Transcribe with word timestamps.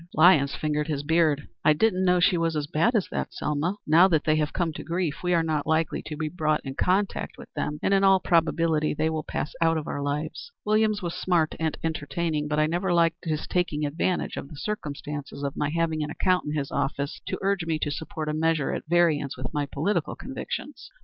Lyons 0.15 0.55
fingered 0.55 0.87
his 0.87 1.03
beard. 1.03 1.47
"I 1.63 1.73
didn't 1.73 2.03
know 2.03 2.19
she 2.19 2.35
was 2.35 2.55
as 2.55 2.65
bad 2.65 2.95
as 2.95 3.07
that, 3.11 3.31
Selma. 3.35 3.75
Now 3.85 4.07
that 4.07 4.23
they 4.23 4.35
have 4.37 4.51
come 4.51 4.73
to 4.73 4.83
grief, 4.83 5.17
we 5.21 5.31
are 5.35 5.43
not 5.43 5.67
likely 5.67 6.01
to 6.07 6.17
be 6.17 6.27
brought 6.27 6.59
in 6.65 6.73
contact 6.73 7.37
with 7.37 7.53
them, 7.53 7.77
and 7.83 7.93
in 7.93 8.03
all 8.03 8.19
probability 8.19 8.95
they 8.95 9.11
will 9.11 9.21
pass 9.23 9.53
out 9.61 9.77
of 9.77 9.85
our 9.85 10.01
lives. 10.01 10.51
Williams 10.65 11.03
was 11.03 11.13
smart 11.13 11.53
and 11.59 11.77
entertaining, 11.83 12.47
but 12.47 12.57
I 12.57 12.65
never 12.65 12.91
liked 12.91 13.25
his 13.25 13.45
taking 13.45 13.85
advantage 13.85 14.37
of 14.37 14.49
the 14.49 14.55
circumstances 14.57 15.43
of 15.43 15.55
my 15.55 15.69
having 15.69 16.01
an 16.03 16.09
account 16.09 16.45
in 16.45 16.53
his 16.53 16.71
office 16.71 17.21
to 17.27 17.37
urge 17.43 17.67
me 17.67 17.77
to 17.77 17.91
support 17.91 18.27
a 18.27 18.33
measure 18.33 18.73
at 18.73 18.87
variance 18.89 19.37
with 19.37 19.53
my 19.53 19.67
political 19.67 20.15
convictions." 20.15 20.89